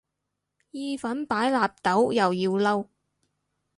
[0.71, 2.87] 意粉擺納豆又要嬲